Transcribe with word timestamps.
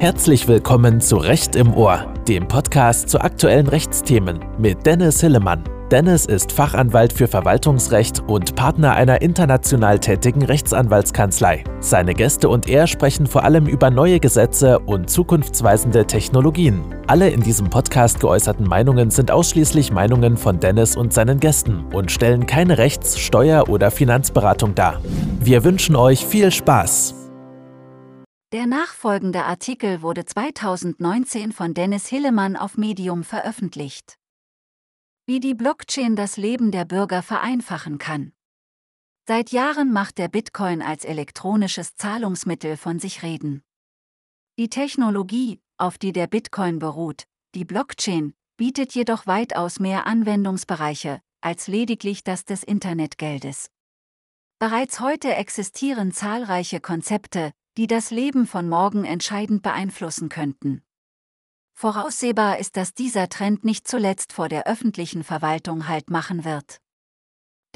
Herzlich 0.00 0.46
willkommen 0.46 1.00
zu 1.00 1.16
Recht 1.16 1.56
im 1.56 1.74
Ohr, 1.74 2.06
dem 2.28 2.46
Podcast 2.46 3.08
zu 3.08 3.20
aktuellen 3.20 3.66
Rechtsthemen 3.66 4.38
mit 4.56 4.86
Dennis 4.86 5.20
Hillemann. 5.20 5.64
Dennis 5.90 6.24
ist 6.24 6.52
Fachanwalt 6.52 7.12
für 7.12 7.26
Verwaltungsrecht 7.26 8.22
und 8.28 8.54
Partner 8.54 8.92
einer 8.92 9.22
international 9.22 9.98
tätigen 9.98 10.44
Rechtsanwaltskanzlei. 10.44 11.64
Seine 11.80 12.14
Gäste 12.14 12.48
und 12.48 12.68
er 12.68 12.86
sprechen 12.86 13.26
vor 13.26 13.42
allem 13.42 13.66
über 13.66 13.90
neue 13.90 14.20
Gesetze 14.20 14.78
und 14.78 15.10
zukunftsweisende 15.10 16.06
Technologien. 16.06 16.80
Alle 17.08 17.30
in 17.30 17.40
diesem 17.40 17.68
Podcast 17.68 18.20
geäußerten 18.20 18.68
Meinungen 18.68 19.10
sind 19.10 19.32
ausschließlich 19.32 19.90
Meinungen 19.90 20.36
von 20.36 20.60
Dennis 20.60 20.96
und 20.96 21.12
seinen 21.12 21.40
Gästen 21.40 21.86
und 21.92 22.12
stellen 22.12 22.46
keine 22.46 22.78
Rechts-, 22.78 23.18
Steuer- 23.18 23.68
oder 23.68 23.90
Finanzberatung 23.90 24.76
dar. 24.76 25.00
Wir 25.40 25.64
wünschen 25.64 25.96
euch 25.96 26.24
viel 26.24 26.52
Spaß. 26.52 27.17
Der 28.52 28.66
nachfolgende 28.66 29.44
Artikel 29.44 30.02
wurde 30.02 30.24
2019 30.24 31.52
von 31.52 31.74
Dennis 31.74 32.06
Hillemann 32.06 32.56
auf 32.56 32.76
Medium 32.78 33.24
veröffentlicht 33.24 34.18
wie 35.28 35.40
die 35.40 35.52
Blockchain 35.52 36.16
das 36.16 36.38
Leben 36.38 36.70
der 36.70 36.86
Bürger 36.86 37.22
vereinfachen 37.22 37.98
kann. 37.98 38.32
Seit 39.26 39.52
Jahren 39.52 39.92
macht 39.92 40.16
der 40.16 40.28
Bitcoin 40.28 40.80
als 40.80 41.04
elektronisches 41.04 41.96
Zahlungsmittel 41.96 42.78
von 42.78 42.98
sich 42.98 43.22
reden. 43.22 43.62
Die 44.58 44.70
Technologie, 44.70 45.60
auf 45.76 45.98
die 45.98 46.14
der 46.14 46.28
Bitcoin 46.28 46.78
beruht, 46.78 47.24
die 47.54 47.66
Blockchain, 47.66 48.32
bietet 48.56 48.94
jedoch 48.94 49.26
weitaus 49.26 49.80
mehr 49.80 50.06
Anwendungsbereiche 50.06 51.20
als 51.42 51.68
lediglich 51.68 52.24
das 52.24 52.46
des 52.46 52.62
Internetgeldes. 52.62 53.70
Bereits 54.58 54.98
heute 54.98 55.34
existieren 55.34 56.10
zahlreiche 56.10 56.80
Konzepte, 56.80 57.52
die 57.78 57.86
das 57.86 58.10
Leben 58.10 58.48
von 58.48 58.68
morgen 58.68 59.04
entscheidend 59.04 59.62
beeinflussen 59.62 60.28
könnten. 60.28 60.82
Voraussehbar 61.74 62.58
ist, 62.58 62.76
dass 62.76 62.92
dieser 62.92 63.28
Trend 63.28 63.64
nicht 63.64 63.86
zuletzt 63.86 64.32
vor 64.32 64.48
der 64.48 64.66
öffentlichen 64.66 65.22
Verwaltung 65.22 65.86
Halt 65.86 66.10
machen 66.10 66.44
wird. 66.44 66.80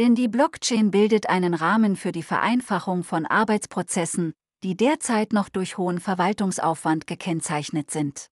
Denn 0.00 0.16
die 0.16 0.26
Blockchain 0.26 0.90
bildet 0.90 1.28
einen 1.28 1.54
Rahmen 1.54 1.94
für 1.94 2.10
die 2.10 2.24
Vereinfachung 2.24 3.04
von 3.04 3.26
Arbeitsprozessen, 3.26 4.32
die 4.64 4.76
derzeit 4.76 5.32
noch 5.32 5.48
durch 5.48 5.78
hohen 5.78 6.00
Verwaltungsaufwand 6.00 7.06
gekennzeichnet 7.06 7.92
sind. 7.92 8.26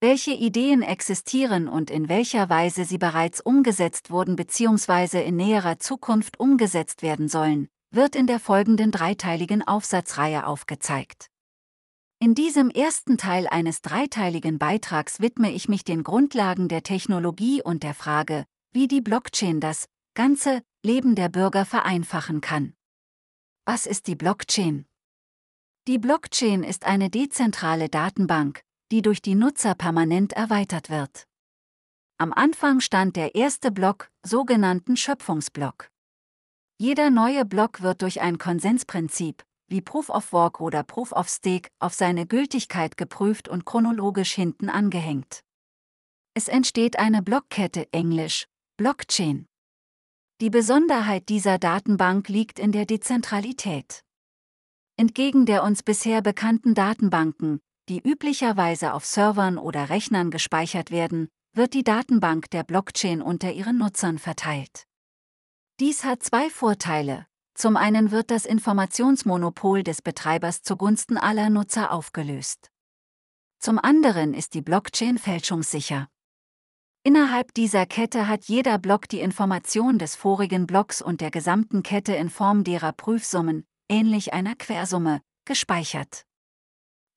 Welche 0.00 0.32
Ideen 0.32 0.82
existieren 0.82 1.68
und 1.68 1.92
in 1.92 2.08
welcher 2.08 2.48
Weise 2.48 2.84
sie 2.84 2.98
bereits 2.98 3.40
umgesetzt 3.40 4.10
wurden 4.10 4.34
bzw. 4.34 5.22
in 5.22 5.36
näherer 5.36 5.78
Zukunft 5.78 6.40
umgesetzt 6.40 7.02
werden 7.02 7.28
sollen, 7.28 7.68
wird 7.94 8.16
in 8.16 8.26
der 8.26 8.40
folgenden 8.40 8.90
dreiteiligen 8.90 9.66
Aufsatzreihe 9.66 10.46
aufgezeigt. 10.46 11.28
In 12.18 12.34
diesem 12.34 12.70
ersten 12.70 13.18
Teil 13.18 13.48
eines 13.48 13.82
dreiteiligen 13.82 14.58
Beitrags 14.58 15.20
widme 15.20 15.52
ich 15.52 15.68
mich 15.68 15.84
den 15.84 16.02
Grundlagen 16.04 16.68
der 16.68 16.82
Technologie 16.82 17.62
und 17.62 17.82
der 17.82 17.94
Frage, 17.94 18.44
wie 18.72 18.88
die 18.88 19.00
Blockchain 19.00 19.60
das 19.60 19.88
ganze 20.14 20.62
Leben 20.82 21.14
der 21.14 21.28
Bürger 21.28 21.64
vereinfachen 21.64 22.40
kann. 22.40 22.74
Was 23.64 23.86
ist 23.86 24.06
die 24.06 24.16
Blockchain? 24.16 24.86
Die 25.88 25.98
Blockchain 25.98 26.62
ist 26.62 26.84
eine 26.84 27.10
dezentrale 27.10 27.88
Datenbank, 27.88 28.62
die 28.92 29.02
durch 29.02 29.20
die 29.20 29.34
Nutzer 29.34 29.74
permanent 29.74 30.32
erweitert 30.32 30.90
wird. 30.90 31.26
Am 32.18 32.32
Anfang 32.32 32.80
stand 32.80 33.16
der 33.16 33.34
erste 33.34 33.72
Block, 33.72 34.10
sogenannten 34.22 34.96
Schöpfungsblock. 34.96 35.91
Jeder 36.82 37.10
neue 37.10 37.44
Block 37.44 37.82
wird 37.82 38.02
durch 38.02 38.20
ein 38.22 38.38
Konsensprinzip, 38.38 39.44
wie 39.68 39.80
Proof 39.80 40.08
of 40.08 40.32
Work 40.32 40.60
oder 40.60 40.82
Proof 40.82 41.12
of 41.12 41.28
Stake, 41.28 41.70
auf 41.78 41.94
seine 41.94 42.26
Gültigkeit 42.26 42.96
geprüft 42.96 43.48
und 43.48 43.64
chronologisch 43.64 44.32
hinten 44.32 44.68
angehängt. 44.68 45.44
Es 46.34 46.48
entsteht 46.48 46.98
eine 46.98 47.22
Blockkette 47.22 47.86
englisch 47.92 48.48
Blockchain. 48.78 49.46
Die 50.40 50.50
Besonderheit 50.50 51.28
dieser 51.28 51.58
Datenbank 51.58 52.28
liegt 52.28 52.58
in 52.58 52.72
der 52.72 52.84
Dezentralität. 52.84 54.02
Entgegen 54.96 55.46
der 55.46 55.62
uns 55.62 55.84
bisher 55.84 56.20
bekannten 56.20 56.74
Datenbanken, 56.74 57.60
die 57.88 58.00
üblicherweise 58.00 58.92
auf 58.92 59.06
Servern 59.06 59.56
oder 59.56 59.88
Rechnern 59.88 60.32
gespeichert 60.32 60.90
werden, 60.90 61.28
wird 61.54 61.74
die 61.74 61.84
Datenbank 61.84 62.50
der 62.50 62.64
Blockchain 62.64 63.22
unter 63.22 63.52
ihren 63.52 63.78
Nutzern 63.78 64.18
verteilt. 64.18 64.88
Dies 65.80 66.04
hat 66.04 66.22
zwei 66.22 66.50
Vorteile. 66.50 67.26
Zum 67.54 67.76
einen 67.76 68.10
wird 68.10 68.30
das 68.30 68.46
Informationsmonopol 68.46 69.82
des 69.82 70.02
Betreibers 70.02 70.62
zugunsten 70.62 71.16
aller 71.16 71.50
Nutzer 71.50 71.92
aufgelöst. 71.92 72.70
Zum 73.58 73.78
anderen 73.78 74.34
ist 74.34 74.54
die 74.54 74.62
Blockchain 74.62 75.18
fälschungssicher. 75.18 76.08
Innerhalb 77.04 77.52
dieser 77.54 77.86
Kette 77.86 78.28
hat 78.28 78.44
jeder 78.44 78.78
Block 78.78 79.08
die 79.08 79.20
Information 79.20 79.98
des 79.98 80.14
vorigen 80.14 80.66
Blocks 80.66 81.02
und 81.02 81.20
der 81.20 81.30
gesamten 81.30 81.82
Kette 81.82 82.14
in 82.14 82.30
Form 82.30 82.64
derer 82.64 82.92
Prüfsummen, 82.92 83.64
ähnlich 83.88 84.32
einer 84.32 84.54
Quersumme, 84.54 85.20
gespeichert. 85.44 86.24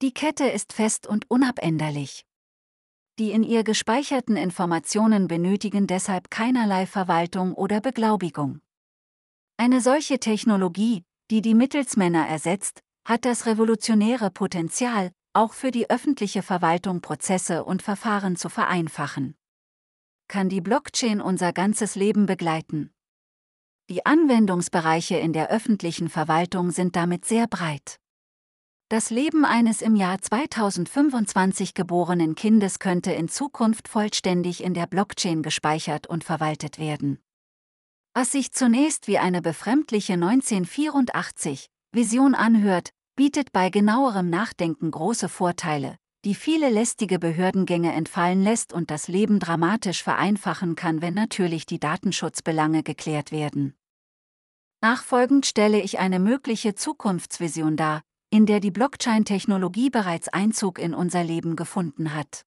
Die 0.02 0.14
Kette 0.14 0.46
ist 0.46 0.74
fest 0.74 1.08
und 1.08 1.30
unabänderlich. 1.30 2.26
Die 3.18 3.32
in 3.32 3.44
ihr 3.44 3.64
gespeicherten 3.64 4.36
Informationen 4.36 5.30
benötigen 5.30 5.88
deshalb 5.88 6.30
keinerlei 6.30 6.86
Verwaltung 6.86 7.54
oder 7.54 7.80
Beglaubigung. 7.80 8.60
Eine 9.56 9.80
solche 9.80 10.20
Technologie, 10.20 11.06
die 11.32 11.42
die 11.42 11.54
Mittelsmänner 11.56 12.28
ersetzt, 12.28 12.82
hat 13.06 13.24
das 13.24 13.46
revolutionäre 13.46 14.32
Potenzial, 14.32 15.12
auch 15.32 15.54
für 15.54 15.72
die 15.72 15.90
öffentliche 15.90 16.42
Verwaltung 16.42 17.00
Prozesse 17.00 17.64
und 17.64 17.82
Verfahren 17.82 18.36
zu 18.36 18.50
vereinfachen. 18.50 19.36
Kann 20.28 20.50
die 20.50 20.62
Blockchain 20.62 21.22
unser 21.22 21.54
ganzes 21.54 21.96
Leben 21.96 22.26
begleiten? 22.26 22.92
Die 23.90 24.06
Anwendungsbereiche 24.06 25.16
in 25.16 25.32
der 25.32 25.50
öffentlichen 25.50 26.10
Verwaltung 26.10 26.72
sind 26.72 26.96
damit 26.96 27.24
sehr 27.24 27.48
breit. 27.48 28.00
Das 28.96 29.10
Leben 29.10 29.44
eines 29.44 29.82
im 29.82 29.98
Jahr 29.98 30.22
2025 30.22 31.74
geborenen 31.74 32.34
Kindes 32.34 32.80
könnte 32.80 33.12
in 33.12 33.28
Zukunft 33.28 33.90
vollständig 33.90 34.64
in 34.64 34.74
der 34.74 34.88
Blockchain 34.88 35.44
gespeichert 35.44 36.08
und 36.08 36.24
verwaltet 36.24 36.80
werden. 36.80 37.20
Was 38.14 38.32
sich 38.32 38.54
zunächst 38.54 39.10
wie 39.10 39.18
eine 39.18 39.42
befremdliche 39.42 40.14
1984 40.14 41.68
Vision 41.92 42.36
anhört, 42.36 42.92
bietet 43.18 43.52
bei 43.52 43.70
genauerem 43.70 44.30
Nachdenken 44.30 44.92
große 44.92 45.28
Vorteile, 45.28 45.98
die 46.24 46.34
viele 46.34 46.70
lästige 46.70 47.20
Behördengänge 47.20 47.92
entfallen 47.92 48.44
lässt 48.44 48.72
und 48.72 48.92
das 48.92 49.10
Leben 49.10 49.40
dramatisch 49.40 50.04
vereinfachen 50.04 50.78
kann, 50.78 51.02
wenn 51.02 51.16
natürlich 51.16 51.66
die 51.66 51.82
Datenschutzbelange 51.82 52.82
geklärt 52.82 53.34
werden. 53.34 53.76
Nachfolgend 54.80 55.46
stelle 55.46 55.82
ich 55.82 56.00
eine 56.00 56.20
mögliche 56.20 56.76
Zukunftsvision 56.76 57.76
dar, 57.76 58.04
in 58.36 58.46
der 58.46 58.60
die 58.60 58.70
Blockchain-Technologie 58.70 59.90
bereits 59.90 60.28
Einzug 60.28 60.78
in 60.78 60.94
unser 60.94 61.24
Leben 61.24 61.56
gefunden 61.56 62.14
hat. 62.14 62.46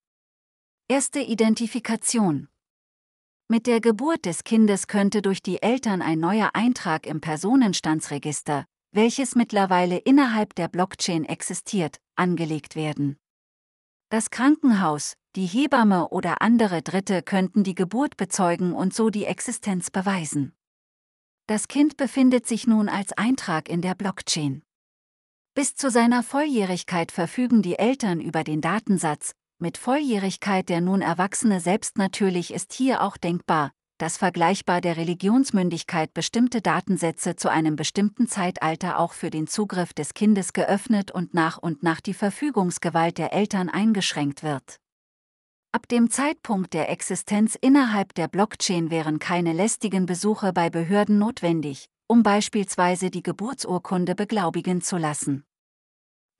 Erste 0.87 1.19
Identifikation 1.21 2.49
mit 3.49 3.66
der 3.66 3.81
Geburt 3.81 4.26
des 4.26 4.44
Kindes 4.44 4.87
könnte 4.87 5.22
durch 5.22 5.41
die 5.41 5.62
Eltern 5.62 6.03
ein 6.03 6.21
neuer 6.21 6.50
Eintrag 6.53 7.06
im 7.06 7.22
Personenstandsregister, 7.22 8.66
welches 8.93 9.34
mittlerweile 9.34 9.97
innerhalb 9.97 10.54
der 10.56 10.69
Blockchain 10.69 11.25
existiert, 11.25 11.97
angelegt 12.16 12.76
werden. 12.76 13.16
Das 14.10 14.28
Krankenhaus, 14.28 15.15
die 15.37 15.47
Hebamme 15.47 16.10
oder 16.10 16.43
andere 16.43 16.82
Dritte 16.82 17.22
könnten 17.22 17.65
die 17.65 17.75
Geburt 17.75 18.19
bezeugen 18.19 18.75
und 18.75 18.93
so 18.93 19.09
die 19.09 19.25
Existenz 19.25 19.91
beweisen. 19.91 20.53
Das 21.47 21.66
Kind 21.66 21.97
befindet 21.97 22.47
sich 22.47 22.66
nun 22.66 22.91
als 22.91 23.15
Eintrag 23.15 23.70
in 23.70 23.81
der 23.81 23.94
Blockchain. 23.94 24.62
Bis 25.59 25.75
zu 25.75 25.91
seiner 25.91 26.23
Volljährigkeit 26.23 27.11
verfügen 27.11 27.63
die 27.63 27.81
Eltern 27.81 28.21
über 28.21 28.44
den 28.44 28.61
Datensatz, 28.61 29.32
mit 29.59 29.77
Volljährigkeit 29.77 30.69
der 30.69 30.81
nun 30.81 31.03
Erwachsene 31.03 31.59
selbst 31.59 31.99
natürlich 31.99 32.55
ist 32.55 32.73
hier 32.73 33.03
auch 33.03 33.17
denkbar, 33.17 33.73
dass 33.99 34.19
vergleichbar 34.19 34.81
der 34.81 34.97
Religionsmündigkeit 34.97 36.15
bestimmte 36.15 36.62
Datensätze 36.62 37.35
zu 37.35 37.50
einem 37.50 37.75
bestimmten 37.75 38.29
Zeitalter 38.29 39.00
auch 39.00 39.12
für 39.12 39.31
den 39.31 39.49
Zugriff 39.49 39.93
des 39.93 40.15
Kindes 40.15 40.53
geöffnet 40.53 41.11
und 41.11 41.35
nach 41.35 41.59
und 41.59 41.82
nach 41.82 42.00
die 42.00 42.15
Verfügungsgewalt 42.15 43.19
der 43.19 43.32
Eltern 43.32 43.69
eingeschränkt 43.69 44.44
wird. 44.44 44.77
Ab 45.73 45.88
dem 45.88 46.09
Zeitpunkt 46.09 46.73
der 46.73 46.88
Existenz 46.88 47.59
innerhalb 47.61 48.15
der 48.15 48.29
Blockchain 48.29 48.93
wären 48.93 49.19
keine 49.19 49.55
lästigen 49.55 50.06
Besuche 50.06 50.53
bei 50.53 50.71
Behörden 50.71 51.19
notwendig, 51.19 51.88
um 52.06 52.23
beispielsweise 52.23 53.11
die 53.11 53.25
Geburtsurkunde 53.25 54.15
beglaubigen 54.15 54.82
zu 54.82 54.97
lassen. 54.99 55.44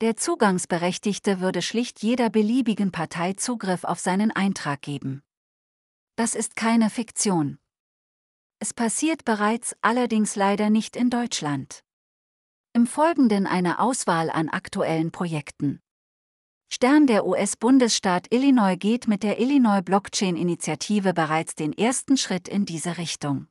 Der 0.01 0.15
Zugangsberechtigte 0.15 1.41
würde 1.41 1.61
schlicht 1.61 2.01
jeder 2.01 2.29
beliebigen 2.29 2.93
Partei 2.93 3.33
Zugriff 3.33 3.83
auf 3.83 3.99
seinen 3.99 4.31
Eintrag 4.31 4.81
geben. 4.81 5.23
Das 6.15 6.35
ist 6.35 6.55
keine 6.55 6.89
Fiktion. 6.89 7.59
Es 8.59 8.73
passiert 8.73 9.25
bereits, 9.25 9.75
allerdings 9.81 10.37
leider 10.37 10.69
nicht 10.69 10.95
in 10.95 11.09
Deutschland. 11.09 11.83
Im 12.71 12.87
Folgenden 12.87 13.45
eine 13.45 13.79
Auswahl 13.79 14.29
an 14.29 14.47
aktuellen 14.47 15.11
Projekten. 15.11 15.81
Stern 16.69 17.05
der 17.05 17.25
US-Bundesstaat 17.25 18.31
Illinois 18.31 18.77
geht 18.77 19.09
mit 19.09 19.21
der 19.21 19.41
Illinois 19.41 19.81
Blockchain-Initiative 19.81 21.13
bereits 21.13 21.55
den 21.55 21.73
ersten 21.73 22.15
Schritt 22.15 22.47
in 22.47 22.65
diese 22.65 22.97
Richtung. 22.97 23.47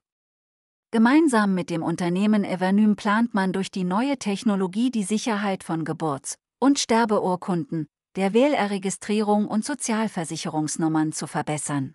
Gemeinsam 0.90 1.54
mit 1.54 1.68
dem 1.68 1.82
Unternehmen 1.82 2.44
Evernym 2.44 2.96
plant 2.96 3.34
man 3.34 3.52
durch 3.52 3.70
die 3.70 3.84
neue 3.84 4.18
Technologie 4.18 4.90
die 4.90 5.02
Sicherheit 5.02 5.62
von 5.62 5.84
Geburts- 5.84 6.38
und 6.58 6.78
Sterbeurkunden, 6.78 7.88
der 8.16 8.32
Wählerregistrierung 8.32 9.46
und 9.46 9.66
Sozialversicherungsnummern 9.66 11.12
zu 11.12 11.26
verbessern. 11.26 11.94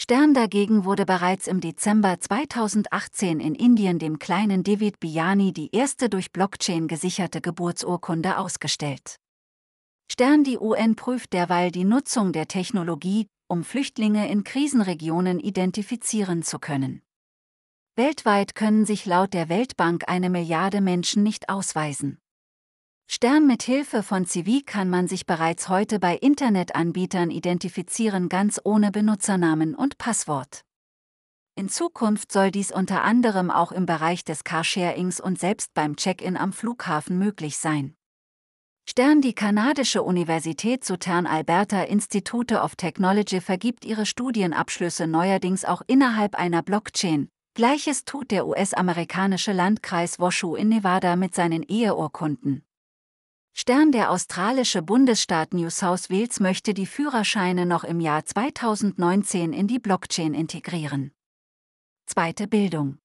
Stern 0.00 0.32
dagegen 0.32 0.84
wurde 0.84 1.06
bereits 1.06 1.48
im 1.48 1.60
Dezember 1.60 2.20
2018 2.20 3.40
in 3.40 3.56
Indien 3.56 3.98
dem 3.98 4.20
kleinen 4.20 4.62
David 4.62 5.00
Biani 5.00 5.52
die 5.52 5.74
erste 5.74 6.08
durch 6.08 6.30
Blockchain 6.30 6.86
gesicherte 6.86 7.40
Geburtsurkunde 7.40 8.38
ausgestellt. 8.38 9.16
Stern 10.08 10.44
die 10.44 10.56
UN 10.56 10.94
prüft 10.94 11.32
derweil 11.32 11.72
die 11.72 11.84
Nutzung 11.84 12.32
der 12.32 12.46
Technologie, 12.46 13.26
um 13.48 13.64
Flüchtlinge 13.64 14.30
in 14.30 14.44
Krisenregionen 14.44 15.40
identifizieren 15.40 16.44
zu 16.44 16.60
können. 16.60 17.02
Weltweit 17.98 18.54
können 18.54 18.86
sich 18.86 19.06
laut 19.06 19.34
der 19.34 19.48
Weltbank 19.48 20.04
eine 20.06 20.30
Milliarde 20.30 20.80
Menschen 20.80 21.24
nicht 21.24 21.48
ausweisen. 21.48 22.20
Stern 23.08 23.48
mit 23.48 23.64
Hilfe 23.64 24.04
von 24.04 24.24
CV 24.24 24.60
kann 24.64 24.88
man 24.88 25.08
sich 25.08 25.26
bereits 25.26 25.68
heute 25.68 25.98
bei 25.98 26.14
Internetanbietern 26.16 27.32
identifizieren, 27.32 28.28
ganz 28.28 28.60
ohne 28.62 28.92
Benutzernamen 28.92 29.74
und 29.74 29.98
Passwort. 29.98 30.62
In 31.56 31.68
Zukunft 31.68 32.30
soll 32.30 32.52
dies 32.52 32.70
unter 32.70 33.02
anderem 33.02 33.50
auch 33.50 33.72
im 33.72 33.84
Bereich 33.84 34.22
des 34.24 34.44
Carsharings 34.44 35.18
und 35.18 35.40
selbst 35.40 35.74
beim 35.74 35.96
Check-in 35.96 36.36
am 36.36 36.52
Flughafen 36.52 37.18
möglich 37.18 37.58
sein. 37.58 37.96
Stern 38.88 39.22
die 39.22 39.34
kanadische 39.34 40.04
Universität 40.04 40.84
Southern 40.84 41.26
Alberta 41.26 41.82
Institute 41.82 42.60
of 42.60 42.76
Technology 42.76 43.40
vergibt 43.40 43.84
ihre 43.84 44.06
Studienabschlüsse 44.06 45.08
neuerdings 45.08 45.64
auch 45.64 45.82
innerhalb 45.88 46.36
einer 46.36 46.62
Blockchain. 46.62 47.28
Gleiches 47.58 48.04
tut 48.04 48.30
der 48.30 48.46
US-amerikanische 48.46 49.52
Landkreis 49.52 50.20
Washoe 50.20 50.56
in 50.56 50.68
Nevada 50.68 51.16
mit 51.16 51.34
seinen 51.34 51.64
Eheurkunden. 51.64 52.64
Stern 53.52 53.90
der 53.90 54.12
australische 54.12 54.80
Bundesstaat 54.80 55.54
New 55.54 55.68
South 55.68 56.08
Wales 56.08 56.38
möchte 56.38 56.72
die 56.72 56.86
Führerscheine 56.86 57.66
noch 57.66 57.82
im 57.82 57.98
Jahr 57.98 58.24
2019 58.24 59.52
in 59.52 59.66
die 59.66 59.80
Blockchain 59.80 60.34
integrieren. 60.34 61.10
Zweite 62.06 62.46
Bildung. 62.46 62.98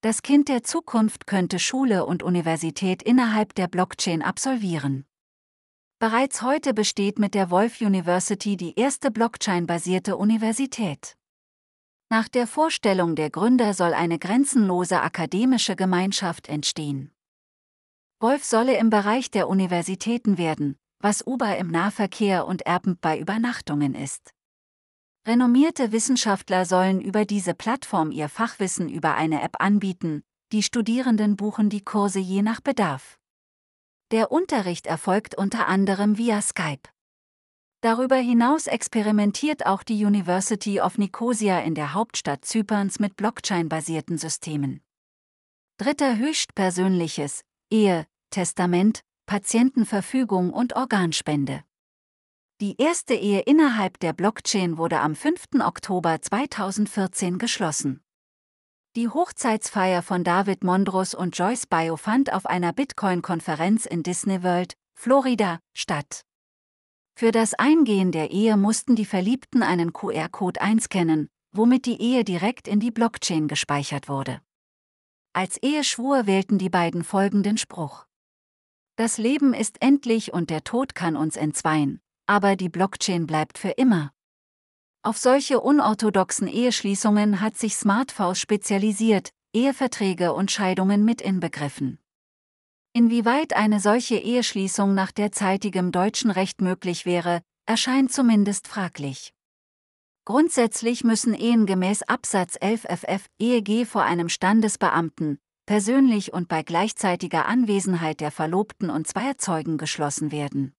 Das 0.00 0.22
Kind 0.22 0.48
der 0.48 0.64
Zukunft 0.64 1.28
könnte 1.28 1.60
Schule 1.60 2.04
und 2.06 2.24
Universität 2.24 3.04
innerhalb 3.04 3.54
der 3.54 3.68
Blockchain 3.68 4.22
absolvieren. 4.22 5.06
Bereits 6.00 6.42
heute 6.42 6.74
besteht 6.74 7.20
mit 7.20 7.34
der 7.34 7.52
Wolf 7.52 7.80
University 7.80 8.56
die 8.56 8.76
erste 8.76 9.12
Blockchain-basierte 9.12 10.16
Universität. 10.16 11.16
Nach 12.12 12.28
der 12.28 12.48
Vorstellung 12.48 13.14
der 13.14 13.30
Gründer 13.30 13.72
soll 13.72 13.94
eine 13.94 14.18
grenzenlose 14.18 15.00
akademische 15.00 15.76
Gemeinschaft 15.76 16.48
entstehen. 16.48 17.12
Wolf 18.18 18.44
solle 18.44 18.76
im 18.78 18.90
Bereich 18.90 19.30
der 19.30 19.48
Universitäten 19.48 20.36
werden, 20.36 20.76
was 20.98 21.24
Uber 21.24 21.56
im 21.56 21.68
Nahverkehr 21.68 22.48
und 22.48 22.66
Airbnb 22.66 23.00
bei 23.00 23.16
Übernachtungen 23.16 23.94
ist. 23.94 24.32
Renommierte 25.24 25.92
Wissenschaftler 25.92 26.64
sollen 26.64 27.00
über 27.00 27.24
diese 27.24 27.54
Plattform 27.54 28.10
ihr 28.10 28.28
Fachwissen 28.28 28.88
über 28.88 29.14
eine 29.14 29.40
App 29.42 29.60
anbieten, 29.60 30.24
die 30.50 30.64
Studierenden 30.64 31.36
buchen 31.36 31.70
die 31.70 31.84
Kurse 31.84 32.18
je 32.18 32.42
nach 32.42 32.60
Bedarf. 32.60 33.18
Der 34.10 34.32
Unterricht 34.32 34.88
erfolgt 34.88 35.36
unter 35.36 35.68
anderem 35.68 36.18
via 36.18 36.42
Skype. 36.42 36.88
Darüber 37.82 38.16
hinaus 38.16 38.66
experimentiert 38.66 39.64
auch 39.64 39.82
die 39.82 40.04
University 40.04 40.82
of 40.82 40.98
Nicosia 40.98 41.60
in 41.60 41.74
der 41.74 41.94
Hauptstadt 41.94 42.44
Zyperns 42.44 42.98
mit 42.98 43.16
Blockchain-basierten 43.16 44.18
Systemen. 44.18 44.82
Dritter 45.78 46.18
höchstpersönliches, 46.18 47.42
Ehe, 47.70 48.06
Testament, 48.28 49.00
Patientenverfügung 49.24 50.52
und 50.52 50.76
Organspende. 50.76 51.64
Die 52.60 52.76
erste 52.76 53.14
Ehe 53.14 53.40
innerhalb 53.40 53.98
der 54.00 54.12
Blockchain 54.12 54.76
wurde 54.76 55.00
am 55.00 55.14
5. 55.14 55.60
Oktober 55.60 56.20
2014 56.20 57.38
geschlossen. 57.38 58.02
Die 58.96 59.08
Hochzeitsfeier 59.08 60.02
von 60.02 60.22
David 60.22 60.64
Mondros 60.64 61.14
und 61.14 61.38
Joyce 61.38 61.66
Bio 61.66 61.96
fand 61.96 62.30
auf 62.30 62.44
einer 62.44 62.74
Bitcoin-Konferenz 62.74 63.86
in 63.86 64.02
Disney 64.02 64.42
World, 64.42 64.74
Florida, 64.94 65.60
statt. 65.72 66.26
Für 67.20 67.32
das 67.32 67.52
Eingehen 67.52 68.12
der 68.12 68.30
Ehe 68.30 68.56
mussten 68.56 68.96
die 68.96 69.04
Verliebten 69.04 69.62
einen 69.62 69.92
QR-Code 69.92 70.58
einscannen, 70.58 71.28
womit 71.52 71.84
die 71.84 72.00
Ehe 72.00 72.24
direkt 72.24 72.66
in 72.66 72.80
die 72.80 72.90
Blockchain 72.90 73.46
gespeichert 73.46 74.08
wurde. 74.08 74.40
Als 75.34 75.58
Eheschwur 75.58 76.26
wählten 76.26 76.56
die 76.56 76.70
beiden 76.70 77.04
folgenden 77.04 77.58
Spruch. 77.58 78.06
Das 78.96 79.18
Leben 79.18 79.52
ist 79.52 79.82
endlich 79.82 80.32
und 80.32 80.48
der 80.48 80.64
Tod 80.64 80.94
kann 80.94 81.14
uns 81.14 81.36
entzweien, 81.36 82.00
aber 82.24 82.56
die 82.56 82.70
Blockchain 82.70 83.26
bleibt 83.26 83.58
für 83.58 83.72
immer. 83.72 84.12
Auf 85.02 85.18
solche 85.18 85.60
unorthodoxen 85.60 86.48
Eheschließungen 86.48 87.42
hat 87.42 87.54
sich 87.54 87.76
Smartphones 87.76 88.40
spezialisiert, 88.40 89.28
Eheverträge 89.52 90.32
und 90.32 90.50
Scheidungen 90.50 91.04
mit 91.04 91.20
inbegriffen. 91.20 91.98
Inwieweit 92.92 93.54
eine 93.54 93.78
solche 93.78 94.16
Eheschließung 94.16 94.94
nach 94.94 95.12
derzeitigem 95.12 95.92
deutschen 95.92 96.32
Recht 96.32 96.60
möglich 96.60 97.06
wäre, 97.06 97.40
erscheint 97.64 98.10
zumindest 98.12 98.66
fraglich. 98.66 99.32
Grundsätzlich 100.24 101.04
müssen 101.04 101.34
Ehen 101.34 101.66
gemäß 101.66 102.02
Absatz 102.02 102.56
11 102.60 102.86
FF 102.88 103.26
EEG 103.38 103.86
vor 103.86 104.02
einem 104.02 104.28
Standesbeamten, 104.28 105.38
persönlich 105.66 106.32
und 106.32 106.48
bei 106.48 106.64
gleichzeitiger 106.64 107.46
Anwesenheit 107.46 108.20
der 108.20 108.32
Verlobten 108.32 108.90
und 108.90 109.06
zweier 109.06 109.38
Zeugen 109.38 109.78
geschlossen 109.78 110.32
werden. 110.32 110.74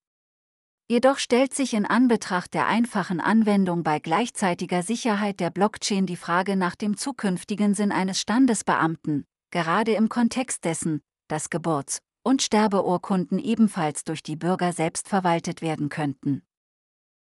Jedoch 0.90 1.18
stellt 1.18 1.54
sich 1.54 1.74
in 1.74 1.86
Anbetracht 1.86 2.54
der 2.54 2.68
einfachen 2.68 3.22
Anwendung 3.22 3.84
bei 3.84 4.00
gleichzeitiger 4.00 4.84
Sicherheit 4.84 5.40
der 5.40 5.50
Blockchain 5.50 6.06
die 6.06 6.18
Frage 6.18 6.58
nach 6.58 6.76
dem 6.76 6.98
zukünftigen 6.98 7.74
Sinn 7.74 7.94
eines 7.94 8.20
Standesbeamten, 8.20 9.26
gerade 9.52 9.94
im 9.94 10.10
Kontext 10.10 10.66
dessen, 10.66 11.02
dass 11.32 11.50
Geburts- 11.50 12.00
und 12.24 12.42
Sterbeurkunden 12.42 13.40
ebenfalls 13.40 14.04
durch 14.04 14.22
die 14.22 14.36
Bürger 14.36 14.74
selbst 14.74 15.08
verwaltet 15.08 15.62
werden 15.62 15.90
könnten. 15.90 16.44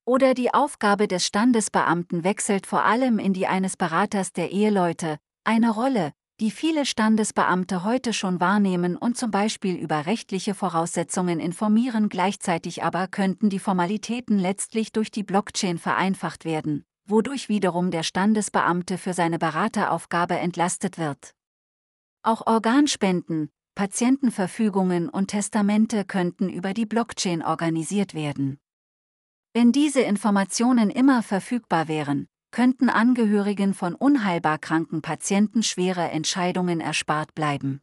Oder 0.05 0.33
die 0.33 0.53
Aufgabe 0.53 1.07
des 1.07 1.25
Standesbeamten 1.25 2.23
wechselt 2.23 2.67
vor 2.67 2.83
allem 2.83 3.19
in 3.19 3.33
die 3.33 3.47
eines 3.47 3.77
Beraters 3.77 4.33
der 4.33 4.51
Eheleute, 4.51 5.17
eine 5.45 5.71
Rolle, 5.71 6.11
die 6.39 6.51
viele 6.51 6.85
Standesbeamte 6.85 7.85
heute 7.85 8.11
schon 8.11 8.41
wahrnehmen 8.41 8.97
und 8.97 9.17
zum 9.17 9.31
Beispiel 9.31 9.75
über 9.75 10.05
rechtliche 10.05 10.53
Voraussetzungen 10.53 11.39
informieren, 11.39 12.09
gleichzeitig 12.09 12.83
aber 12.83 13.07
könnten 13.07 13.49
die 13.49 13.59
Formalitäten 13.59 14.37
letztlich 14.37 14.91
durch 14.91 15.09
die 15.11 15.23
Blockchain 15.23 15.77
vereinfacht 15.77 16.43
werden, 16.43 16.83
wodurch 17.05 17.47
wiederum 17.49 17.91
der 17.91 18.03
Standesbeamte 18.03 18.97
für 18.97 19.13
seine 19.13 19.39
Berateraufgabe 19.39 20.37
entlastet 20.37 20.97
wird. 20.97 21.33
Auch 22.23 22.45
Organspenden, 22.45 23.49
Patientenverfügungen 23.75 25.09
und 25.09 25.27
Testamente 25.29 26.05
könnten 26.05 26.49
über 26.49 26.73
die 26.73 26.85
Blockchain 26.85 27.41
organisiert 27.41 28.13
werden. 28.13 28.59
Wenn 29.53 29.71
diese 29.71 30.01
Informationen 30.01 30.89
immer 30.89 31.23
verfügbar 31.23 31.87
wären, 31.87 32.27
könnten 32.51 32.89
Angehörigen 32.89 33.73
von 33.73 33.95
unheilbar 33.95 34.59
kranken 34.59 35.01
Patienten 35.01 35.63
schwere 35.63 36.09
Entscheidungen 36.11 36.79
erspart 36.79 37.33
bleiben. 37.33 37.81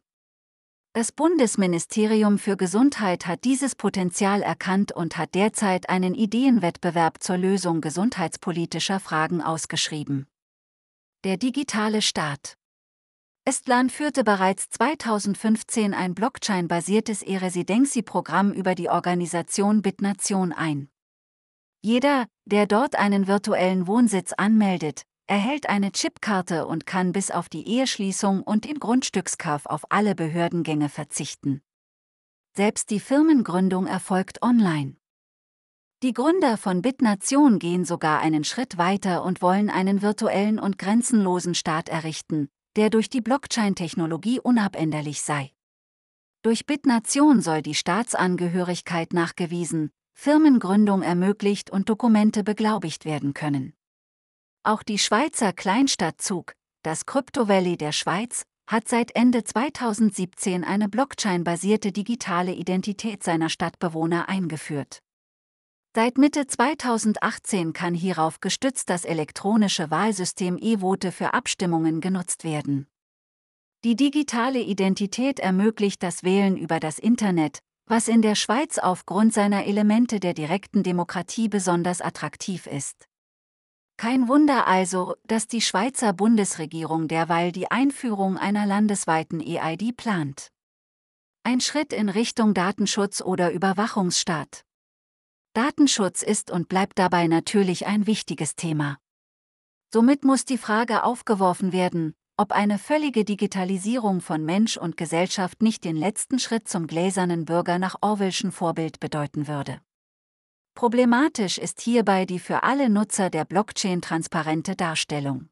Das 0.93 1.13
Bundesministerium 1.13 2.37
für 2.37 2.57
Gesundheit 2.57 3.25
hat 3.25 3.45
dieses 3.45 3.75
Potenzial 3.75 4.41
erkannt 4.41 4.91
und 4.91 5.17
hat 5.17 5.35
derzeit 5.35 5.89
einen 5.89 6.13
Ideenwettbewerb 6.13 7.23
zur 7.23 7.37
Lösung 7.37 7.79
gesundheitspolitischer 7.79 8.99
Fragen 8.99 9.41
ausgeschrieben. 9.41 10.27
Der 11.23 11.37
digitale 11.37 12.01
Staat 12.01 12.57
Estland 13.51 13.91
führte 13.91 14.23
bereits 14.23 14.69
2015 14.69 15.93
ein 15.93 16.15
Blockchain-basiertes 16.15 17.21
E-Residency-Programm 17.21 18.53
über 18.53 18.75
die 18.75 18.87
Organisation 18.87 19.81
Bitnation 19.81 20.53
ein. 20.53 20.87
Jeder, 21.81 22.27
der 22.45 22.65
dort 22.65 22.95
einen 22.95 23.27
virtuellen 23.27 23.87
Wohnsitz 23.87 24.31
anmeldet, 24.31 25.03
erhält 25.27 25.67
eine 25.67 25.91
Chipkarte 25.91 26.65
und 26.65 26.85
kann 26.85 27.11
bis 27.11 27.29
auf 27.29 27.49
die 27.49 27.67
Eheschließung 27.67 28.41
und 28.41 28.63
den 28.63 28.79
Grundstückskauf 28.79 29.65
auf 29.65 29.83
alle 29.89 30.15
Behördengänge 30.15 30.87
verzichten. 30.87 31.61
Selbst 32.55 32.89
die 32.89 33.01
Firmengründung 33.01 33.85
erfolgt 33.85 34.41
online. 34.41 34.95
Die 36.03 36.13
Gründer 36.13 36.55
von 36.55 36.81
Bitnation 36.81 37.59
gehen 37.59 37.83
sogar 37.83 38.21
einen 38.21 38.45
Schritt 38.45 38.77
weiter 38.77 39.25
und 39.25 39.41
wollen 39.41 39.69
einen 39.69 40.01
virtuellen 40.01 40.57
und 40.57 40.77
grenzenlosen 40.77 41.53
Staat 41.53 41.89
errichten, 41.89 42.47
der 42.75 42.89
durch 42.89 43.09
die 43.09 43.21
Blockchain-Technologie 43.21 44.39
unabänderlich 44.39 45.21
sei. 45.21 45.51
Durch 46.41 46.65
Bitnation 46.65 47.41
soll 47.41 47.61
die 47.61 47.75
Staatsangehörigkeit 47.75 49.13
nachgewiesen, 49.13 49.91
Firmengründung 50.13 51.01
ermöglicht 51.01 51.69
und 51.69 51.89
Dokumente 51.89 52.43
beglaubigt 52.43 53.05
werden 53.05 53.33
können. 53.33 53.73
Auch 54.63 54.83
die 54.83 54.99
Schweizer 54.99 55.53
Kleinstadt 55.53 56.21
Zug, 56.21 56.53
das 56.83 57.05
Crypto 57.05 57.47
Valley 57.47 57.77
der 57.77 57.91
Schweiz, 57.91 58.43
hat 58.67 58.87
seit 58.87 59.15
Ende 59.15 59.43
2017 59.43 60.63
eine 60.63 60.87
Blockchain-basierte 60.87 61.91
digitale 61.91 62.53
Identität 62.53 63.23
seiner 63.23 63.49
Stadtbewohner 63.49 64.29
eingeführt. 64.29 64.99
Seit 65.93 66.17
Mitte 66.17 66.47
2018 66.47 67.73
kann 67.73 67.93
hierauf 67.93 68.39
gestützt 68.39 68.89
das 68.89 69.03
elektronische 69.03 69.91
Wahlsystem 69.91 70.57
E-Vote 70.57 71.11
für 71.11 71.33
Abstimmungen 71.33 71.99
genutzt 71.99 72.45
werden. 72.45 72.87
Die 73.83 73.97
digitale 73.97 74.61
Identität 74.61 75.41
ermöglicht 75.41 76.01
das 76.01 76.23
Wählen 76.23 76.55
über 76.55 76.79
das 76.79 76.97
Internet, 76.97 77.59
was 77.87 78.07
in 78.07 78.21
der 78.21 78.35
Schweiz 78.35 78.77
aufgrund 78.77 79.33
seiner 79.33 79.65
Elemente 79.65 80.21
der 80.21 80.33
direkten 80.33 80.81
Demokratie 80.81 81.49
besonders 81.49 81.99
attraktiv 81.99 82.67
ist. 82.67 83.09
Kein 83.97 84.29
Wunder 84.29 84.67
also, 84.67 85.15
dass 85.27 85.47
die 85.47 85.61
Schweizer 85.61 86.13
Bundesregierung 86.13 87.09
derweil 87.09 87.51
die 87.51 87.69
Einführung 87.69 88.37
einer 88.37 88.65
landesweiten 88.65 89.41
EID 89.41 89.97
plant. 89.97 90.51
Ein 91.43 91.59
Schritt 91.59 91.91
in 91.91 92.07
Richtung 92.07 92.53
Datenschutz 92.53 93.21
oder 93.21 93.51
Überwachungsstaat. 93.51 94.63
Datenschutz 95.53 96.21
ist 96.21 96.49
und 96.49 96.69
bleibt 96.69 96.97
dabei 96.97 97.27
natürlich 97.27 97.85
ein 97.85 98.07
wichtiges 98.07 98.55
Thema. 98.55 98.97
Somit 99.93 100.23
muss 100.23 100.45
die 100.45 100.57
Frage 100.57 101.03
aufgeworfen 101.03 101.73
werden, 101.73 102.13
ob 102.37 102.53
eine 102.53 102.79
völlige 102.79 103.25
Digitalisierung 103.25 104.21
von 104.21 104.45
Mensch 104.45 104.77
und 104.77 104.95
Gesellschaft 104.95 105.61
nicht 105.61 105.83
den 105.83 105.97
letzten 105.97 106.39
Schritt 106.39 106.69
zum 106.69 106.87
gläsernen 106.87 107.43
Bürger 107.43 107.77
nach 107.79 107.97
Orwellschen 108.01 108.53
Vorbild 108.53 109.01
bedeuten 109.01 109.49
würde. 109.49 109.81
Problematisch 110.73 111.57
ist 111.57 111.81
hierbei 111.81 112.25
die 112.25 112.39
für 112.39 112.63
alle 112.63 112.89
Nutzer 112.89 113.29
der 113.29 113.43
Blockchain 113.43 114.01
transparente 114.01 114.77
Darstellung. 114.77 115.49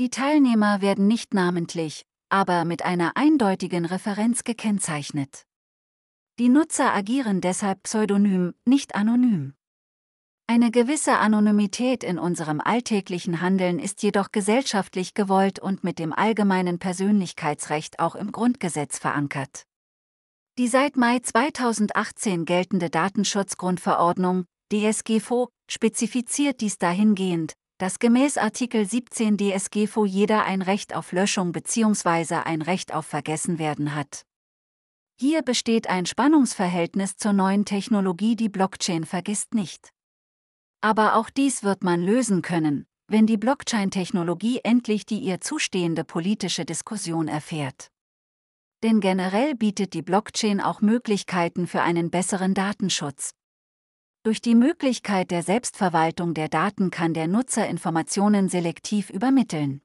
Die 0.00 0.08
Teilnehmer 0.08 0.80
werden 0.80 1.06
nicht 1.06 1.34
namentlich, 1.34 2.06
aber 2.30 2.64
mit 2.64 2.82
einer 2.82 3.12
eindeutigen 3.16 3.84
Referenz 3.84 4.44
gekennzeichnet. 4.44 5.46
Die 6.40 6.48
Nutzer 6.48 6.92
agieren 6.92 7.40
deshalb 7.40 7.84
pseudonym, 7.84 8.54
nicht 8.64 8.96
anonym. 8.96 9.54
Eine 10.48 10.72
gewisse 10.72 11.18
Anonymität 11.18 12.02
in 12.02 12.18
unserem 12.18 12.60
alltäglichen 12.60 13.40
Handeln 13.40 13.78
ist 13.78 14.02
jedoch 14.02 14.32
gesellschaftlich 14.32 15.14
gewollt 15.14 15.60
und 15.60 15.84
mit 15.84 16.00
dem 16.00 16.12
allgemeinen 16.12 16.80
Persönlichkeitsrecht 16.80 18.00
auch 18.00 18.16
im 18.16 18.32
Grundgesetz 18.32 18.98
verankert. 18.98 19.62
Die 20.58 20.66
seit 20.66 20.96
Mai 20.96 21.20
2018 21.20 22.46
geltende 22.46 22.90
Datenschutzgrundverordnung, 22.90 24.44
DSGVO, 24.72 25.50
spezifiziert 25.70 26.60
dies 26.60 26.78
dahingehend, 26.78 27.52
dass 27.78 28.00
gemäß 28.00 28.38
Artikel 28.38 28.84
17 28.88 29.38
DSGVO 29.38 30.04
jeder 30.04 30.44
ein 30.44 30.62
Recht 30.62 30.96
auf 30.96 31.12
Löschung 31.12 31.52
bzw. 31.52 32.34
ein 32.44 32.60
Recht 32.60 32.92
auf 32.92 33.06
Vergessenwerden 33.06 33.94
hat. 33.94 34.24
Hier 35.16 35.42
besteht 35.42 35.88
ein 35.88 36.06
Spannungsverhältnis 36.06 37.16
zur 37.16 37.32
neuen 37.32 37.64
Technologie, 37.64 38.34
die 38.34 38.48
Blockchain 38.48 39.04
vergisst 39.04 39.54
nicht. 39.54 39.90
Aber 40.80 41.14
auch 41.14 41.30
dies 41.30 41.62
wird 41.62 41.84
man 41.84 42.02
lösen 42.02 42.42
können, 42.42 42.86
wenn 43.06 43.26
die 43.26 43.36
Blockchain-Technologie 43.36 44.60
endlich 44.64 45.06
die 45.06 45.20
ihr 45.20 45.40
zustehende 45.40 46.04
politische 46.04 46.64
Diskussion 46.64 47.28
erfährt. 47.28 47.90
Denn 48.82 49.00
generell 49.00 49.54
bietet 49.54 49.94
die 49.94 50.02
Blockchain 50.02 50.60
auch 50.60 50.80
Möglichkeiten 50.80 51.66
für 51.66 51.82
einen 51.82 52.10
besseren 52.10 52.52
Datenschutz. 52.52 53.30
Durch 54.24 54.40
die 54.40 54.54
Möglichkeit 54.54 55.30
der 55.30 55.42
Selbstverwaltung 55.42 56.34
der 56.34 56.48
Daten 56.48 56.90
kann 56.90 57.14
der 57.14 57.28
Nutzer 57.28 57.68
Informationen 57.68 58.48
selektiv 58.48 59.10
übermitteln. 59.10 59.80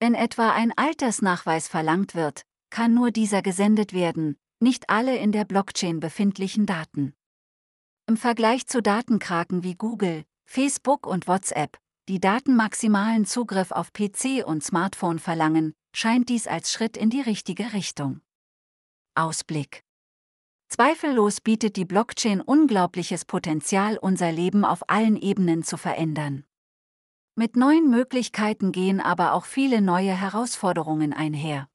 Wenn 0.00 0.14
etwa 0.14 0.52
ein 0.52 0.72
Altersnachweis 0.76 1.66
verlangt 1.66 2.14
wird, 2.14 2.42
kann 2.70 2.94
nur 2.94 3.10
dieser 3.10 3.42
gesendet 3.42 3.92
werden, 3.92 4.36
nicht 4.60 4.90
alle 4.90 5.16
in 5.16 5.32
der 5.32 5.44
Blockchain 5.44 6.00
befindlichen 6.00 6.66
Daten. 6.66 7.14
Im 8.06 8.16
Vergleich 8.16 8.66
zu 8.66 8.82
Datenkraken 8.82 9.62
wie 9.64 9.74
Google, 9.74 10.24
Facebook 10.44 11.06
und 11.06 11.28
WhatsApp, 11.28 11.78
die 12.08 12.20
datenmaximalen 12.20 13.26
Zugriff 13.26 13.70
auf 13.70 13.92
PC 13.92 14.44
und 14.46 14.64
Smartphone 14.64 15.18
verlangen, 15.18 15.74
scheint 15.94 16.28
dies 16.28 16.46
als 16.46 16.72
Schritt 16.72 16.96
in 16.96 17.10
die 17.10 17.20
richtige 17.20 17.72
Richtung. 17.74 18.20
Ausblick 19.14 19.84
Zweifellos 20.68 21.40
bietet 21.40 21.76
die 21.76 21.84
Blockchain 21.84 22.40
unglaubliches 22.40 23.24
Potenzial, 23.24 23.98
unser 23.98 24.32
Leben 24.32 24.64
auf 24.64 24.88
allen 24.88 25.16
Ebenen 25.16 25.62
zu 25.62 25.76
verändern. 25.76 26.44
Mit 27.34 27.56
neuen 27.56 27.88
Möglichkeiten 27.90 28.72
gehen 28.72 29.00
aber 29.00 29.32
auch 29.32 29.44
viele 29.44 29.80
neue 29.80 30.12
Herausforderungen 30.12 31.12
einher. 31.12 31.68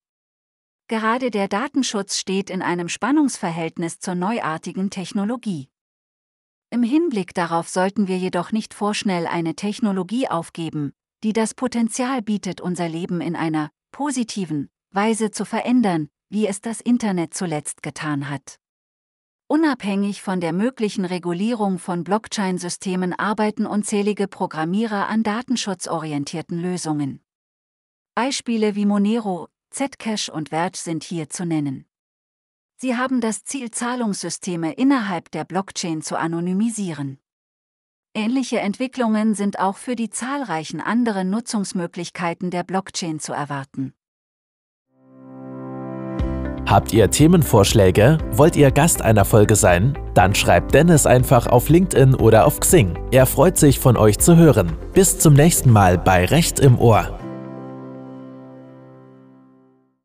Gerade 0.88 1.32
der 1.32 1.48
Datenschutz 1.48 2.18
steht 2.18 2.50
in 2.50 2.62
einem 2.62 2.90
Spannungsverhältnis 2.90 4.00
zur 4.00 4.16
neuartigen 4.16 4.90
Technologie. 4.90 5.70
Im 6.70 6.84
Hinblick 6.84 7.34
darauf 7.34 7.70
sollten 7.70 8.08
wir 8.08 8.18
jedoch 8.18 8.52
nicht 8.52 8.74
vorschnell 8.74 9.28
eine 9.28 9.56
Technologie 9.56 10.28
aufgeben, 10.28 10.92
die 11.24 11.32
das 11.32 11.54
Potenzial 11.54 12.22
bietet, 12.22 12.62
unser 12.62 12.90
Leben 12.90 13.22
in 13.22 13.36
einer 13.36 13.70
positiven 13.92 14.70
Weise 14.92 15.32
zu 15.32 15.46
verändern, 15.46 16.10
wie 16.30 16.48
es 16.48 16.62
das 16.62 16.82
Internet 16.82 17.34
zuletzt 17.34 17.84
getan 17.84 18.30
hat. 18.30 18.60
Unabhängig 19.48 20.22
von 20.22 20.42
der 20.42 20.52
möglichen 20.52 21.06
Regulierung 21.06 21.78
von 21.78 22.04
Blockchain-Systemen 22.04 23.14
arbeiten 23.14 23.68
unzählige 23.68 24.28
Programmierer 24.28 25.08
an 25.08 25.22
datenschutzorientierten 25.22 26.60
Lösungen. 26.60 27.24
Beispiele 28.16 28.76
wie 28.76 28.86
Monero, 28.86 29.48
Zcash 29.74 30.30
und 30.30 30.50
Verge 30.50 30.78
sind 30.78 31.04
hier 31.04 31.30
zu 31.30 31.46
nennen. 31.46 31.86
Sie 32.78 32.96
haben 32.96 33.22
das 33.22 33.44
Ziel, 33.44 33.72
Zahlungssysteme 33.72 34.74
innerhalb 34.74 35.32
der 35.32 35.46
Blockchain 35.46 36.02
zu 36.02 36.18
anonymisieren. 36.18 37.18
Ähnliche 38.14 38.60
Entwicklungen 38.60 39.34
sind 39.34 39.58
auch 39.58 39.78
für 39.78 39.96
die 39.96 40.12
zahlreichen 40.12 40.80
anderen 40.80 41.32
Nutzungsmöglichkeiten 41.32 42.52
der 42.52 42.64
Blockchain 42.64 43.20
zu 43.20 43.34
erwarten. 43.34 43.94
Habt 46.68 46.94
ihr 46.94 47.10
Themenvorschläge? 47.10 48.20
Wollt 48.32 48.56
ihr 48.56 48.72
Gast 48.72 49.02
einer 49.02 49.26
Folge 49.26 49.56
sein? 49.56 49.98
Dann 50.14 50.36
schreibt 50.36 50.74
Dennis 50.74 51.06
einfach 51.06 51.48
auf 51.48 51.70
LinkedIn 51.70 52.16
oder 52.16 52.46
auf 52.46 52.60
Xing. 52.60 52.98
Er 53.12 53.26
freut 53.26 53.58
sich, 53.58 53.80
von 53.80 53.98
euch 53.98 54.20
zu 54.20 54.38
hören. 54.38 54.78
Bis 54.94 55.20
zum 55.20 55.34
nächsten 55.34 55.72
Mal 55.72 55.98
bei 55.98 56.26
Recht 56.26 56.60
im 56.60 56.78
Ohr. 56.80 57.20